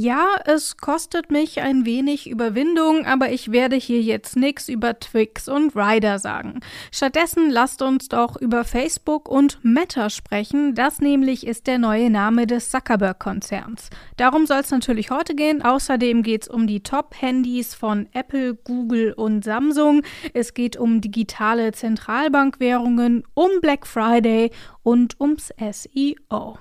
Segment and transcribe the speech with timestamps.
[0.00, 5.48] Ja, es kostet mich ein wenig Überwindung, aber ich werde hier jetzt nichts über Twix
[5.48, 6.60] und Ryder sagen.
[6.92, 10.76] Stattdessen lasst uns doch über Facebook und Meta sprechen.
[10.76, 13.90] Das nämlich ist der neue Name des Zuckerberg-Konzerns.
[14.16, 15.62] Darum soll es natürlich heute gehen.
[15.62, 20.02] Außerdem geht es um die Top-Handys von Apple, Google und Samsung.
[20.32, 24.52] Es geht um digitale Zentralbankwährungen, um Black Friday
[24.84, 26.56] und ums SEO.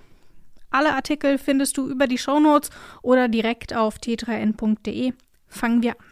[0.78, 2.70] Alle Artikel findest du über die Shownotes
[3.02, 5.14] oder direkt auf t3n.de.
[5.48, 6.05] Fangen wir an.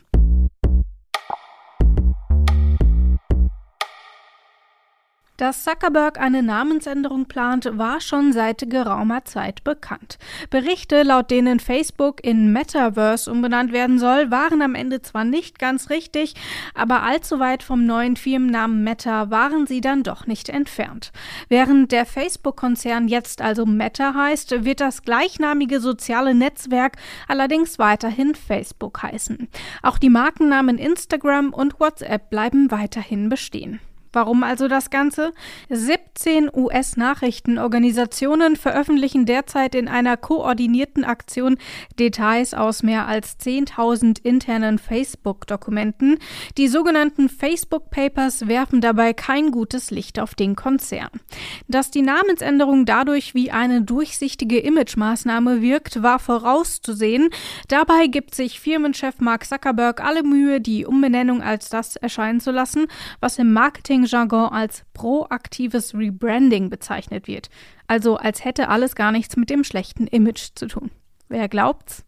[5.38, 10.18] Dass Zuckerberg eine Namensänderung plant, war schon seit geraumer Zeit bekannt.
[10.50, 15.90] Berichte, laut denen Facebook in Metaverse umbenannt werden soll, waren am Ende zwar nicht ganz
[15.90, 16.36] richtig,
[16.74, 21.12] aber allzu weit vom neuen Firmennamen Meta waren sie dann doch nicht entfernt.
[21.50, 26.94] Während der Facebook-Konzern jetzt also Meta heißt, wird das gleichnamige soziale Netzwerk
[27.28, 29.50] allerdings weiterhin Facebook heißen.
[29.84, 33.82] Auch die Markennamen Instagram und WhatsApp bleiben weiterhin bestehen.
[34.16, 35.34] Warum also das Ganze?
[35.70, 41.58] 17 US-Nachrichtenorganisationen veröffentlichen derzeit in einer koordinierten Aktion
[42.00, 46.20] Details aus mehr als 10.000 internen Facebook-Dokumenten.
[46.58, 51.10] Die sogenannten Facebook Papers werfen dabei kein gutes Licht auf den Konzern.
[51.68, 57.28] Dass die Namensänderung dadurch wie eine durchsichtige Imagemaßnahme wirkt, war vorauszusehen.
[57.68, 62.88] Dabei gibt sich Firmenchef Mark Zuckerberg alle Mühe, die Umbenennung als das erscheinen zu lassen,
[63.20, 67.50] was im Marketing Marketingjargon als proaktives Rebranding bezeichnet wird.
[67.88, 70.92] Also als hätte alles gar nichts mit dem schlechten Image zu tun.
[71.28, 72.04] Wer glaubt's?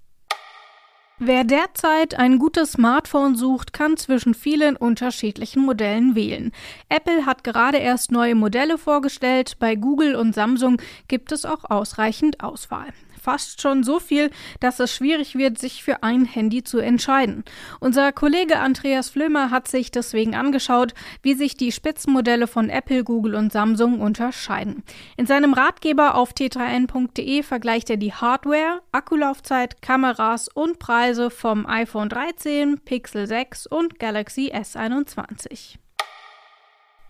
[1.20, 6.52] Wer derzeit ein gutes Smartphone sucht, kann zwischen vielen unterschiedlichen Modellen wählen.
[6.90, 12.44] Apple hat gerade erst neue Modelle vorgestellt, bei Google und Samsung gibt es auch ausreichend
[12.44, 12.94] Auswahl
[13.28, 17.44] fast schon so viel, dass es schwierig wird, sich für ein Handy zu entscheiden.
[17.82, 23.36] Unser Kollege Andreas Flömer hat sich deswegen angeschaut, wie sich die Spitzenmodelle von Apple, Google
[23.36, 24.82] und Samsung unterscheiden.
[25.18, 32.08] In seinem Ratgeber auf t3n.de vergleicht er die Hardware, Akkulaufzeit, Kameras und Preise vom iPhone
[32.08, 35.80] 13, Pixel 6 und Galaxy S21.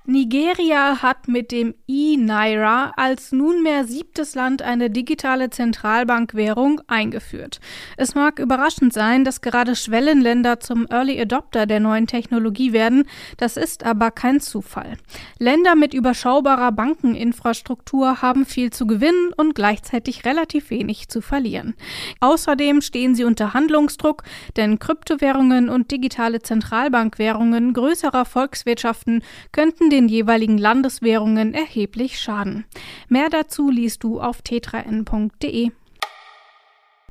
[0.10, 7.60] Nigeria hat mit dem E-Naira als nunmehr siebtes Land eine digitale Zentralbankwährung eingeführt.
[7.98, 13.04] Es mag überraschend sein, dass gerade Schwellenländer zum Early Adopter der neuen Technologie werden,
[13.36, 14.94] das ist aber kein Zufall.
[15.40, 21.76] Länder mit überschaubarer Bankeninfrastruktur haben viel zu gewinnen und gleichzeitig relativ wenig zu verlieren.
[22.22, 24.24] Außerdem stehen sie unter Handlungsdruck,
[24.56, 32.66] denn Kryptowährungen und digitale Zentralbankwährungen größerer Volkswirtschaften könnten den den jeweiligen Landeswährungen erheblich schaden.
[33.10, 35.72] Mehr dazu liest du auf t3n.de.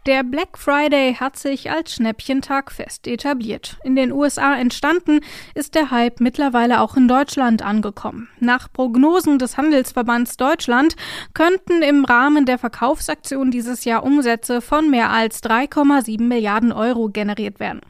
[0.07, 3.77] Der Black Friday hat sich als Schnäppchentag fest etabliert.
[3.83, 5.19] In den USA entstanden,
[5.57, 8.29] ist der Hype mittlerweile auch in Deutschland angekommen.
[8.39, 10.95] Nach Prognosen des Handelsverbands Deutschland
[11.35, 17.59] könnten im Rahmen der Verkaufsaktion dieses Jahr Umsätze von mehr als 3,7 Milliarden Euro generiert
[17.59, 17.81] werden.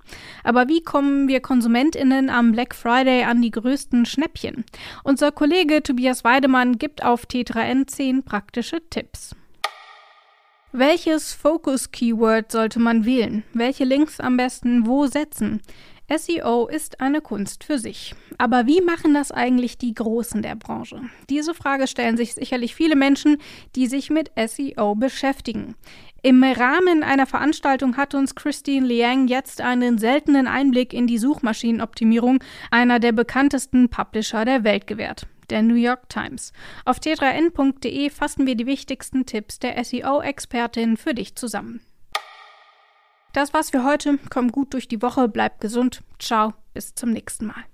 [0.43, 4.65] Aber wie kommen wir KonsumentInnen am Black Friday an die größten Schnäppchen?
[5.04, 9.37] Unser Kollege Tobias Weidemann gibt auf T3N 10 praktische Tipps.
[10.78, 13.44] Welches Focus-Keyword sollte man wählen?
[13.54, 15.62] Welche Links am besten wo setzen?
[16.14, 18.14] SEO ist eine Kunst für sich.
[18.37, 21.00] Aber wie machen das eigentlich die Großen der Branche?
[21.31, 23.38] Diese Frage stellen sich sicherlich viele Menschen,
[23.75, 25.76] die sich mit SEO beschäftigen.
[26.20, 32.44] Im Rahmen einer Veranstaltung hat uns Christine Liang jetzt einen seltenen Einblick in die Suchmaschinenoptimierung
[32.70, 36.52] einer der bekanntesten Publisher der Welt gewährt der New York Times.
[36.84, 41.80] Auf t3n.de fassen wir die wichtigsten Tipps der SEO-Expertin für dich zusammen.
[43.32, 44.18] Das war's für heute.
[44.30, 46.02] Komm gut durch die Woche, bleib gesund.
[46.18, 47.64] Ciao, bis zum nächsten Mal.